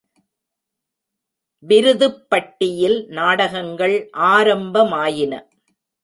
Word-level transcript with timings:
விருதுப்பட்டியில் 1.63 2.97
நாடகங்கள் 3.09 3.95
ஆரம்பமாயின. 4.31 5.33